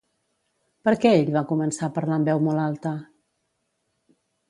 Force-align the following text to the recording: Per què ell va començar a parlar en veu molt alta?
Per 0.87 0.93
què 1.03 1.11
ell 1.17 1.29
va 1.37 1.45
començar 1.53 1.87
a 1.91 1.95
parlar 1.99 2.19
en 2.23 2.27
veu 2.33 2.43
molt 2.49 2.65
alta? 2.67 2.99